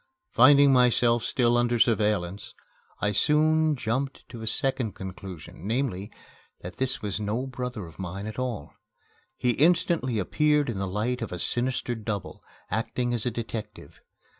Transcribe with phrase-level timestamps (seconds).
[0.31, 2.55] Finding myself still under surveillance,
[3.01, 6.09] I soon jumped to a second conclusion, namely,
[6.61, 8.73] that this was no brother of mine at all.
[9.37, 14.01] He instantly appeared in the light of a sinister double, acting as a detective.